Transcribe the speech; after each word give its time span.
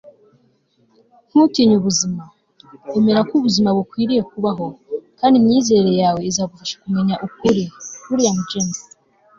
ntutinye 1.29 1.75
ubuzima. 1.79 2.23
emera 2.97 3.19
ko 3.27 3.33
ubuzima 3.39 3.69
bukwiriye 3.77 4.21
kubaho, 4.31 4.65
kandi 5.19 5.35
imyizerere 5.37 5.93
yawe 6.03 6.19
izagufasha 6.29 6.75
kumenya 6.83 7.15
ukuri.- 7.27 7.63
william 8.09 8.39
james 8.49 8.79